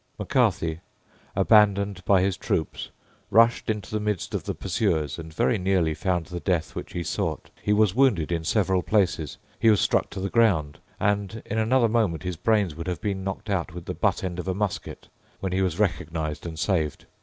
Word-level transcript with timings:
Macarthy, 0.17 0.79
abandoned 1.35 2.03
by 2.05 2.21
his 2.23 2.35
troops, 2.35 2.89
rushed 3.29 3.69
into 3.69 3.91
the 3.91 3.99
midst 3.99 4.33
of 4.33 4.45
the 4.45 4.55
pursuers 4.55 5.19
and 5.19 5.31
very 5.31 5.59
nearly 5.59 5.93
found 5.93 6.25
the 6.25 6.39
death 6.39 6.73
which 6.73 6.93
he 6.93 7.03
sought. 7.03 7.51
He 7.61 7.71
was 7.71 7.93
wounded 7.93 8.31
in 8.31 8.43
several 8.43 8.81
places: 8.81 9.37
he 9.59 9.69
was 9.69 9.79
struck 9.79 10.09
to 10.09 10.19
the 10.19 10.27
ground; 10.31 10.79
and 10.99 11.43
in 11.45 11.59
another 11.59 11.87
moment 11.87 12.23
his 12.23 12.35
brains 12.35 12.73
would 12.73 12.87
have 12.87 12.99
been 12.99 13.23
knocked 13.23 13.47
out 13.51 13.75
with 13.75 13.85
the 13.85 13.93
butt 13.93 14.23
end 14.23 14.39
of 14.39 14.47
a 14.47 14.55
musket, 14.55 15.07
when 15.39 15.51
he 15.51 15.61
was 15.61 15.77
recognised 15.77 16.47
and 16.47 16.57
saved. 16.57 17.05